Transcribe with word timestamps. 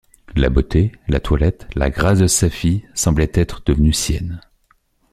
La 0.35 0.49
beauté, 0.49 0.91
la 1.07 1.19
toilette, 1.19 1.67
la 1.75 1.91
grâce 1.91 2.17
de 2.17 2.25
sa 2.25 2.49
fille, 2.49 2.89
semblaient 2.95 3.29
être 3.35 3.61
devenues 3.67 3.93
siennes. 3.93 4.41